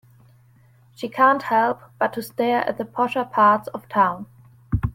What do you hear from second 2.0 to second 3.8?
to stare at the posher parts